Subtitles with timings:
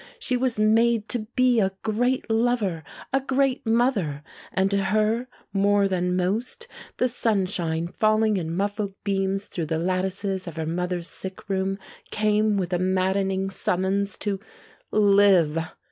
[0.17, 5.87] She was made to be a great lover, a great mother; and to her, more
[5.87, 11.47] than most, the sunshine falling in muffled beams through the lattices of her mother's sick
[11.47, 11.77] room
[12.09, 14.39] came with a maddening summons to
[14.89, 15.59] live.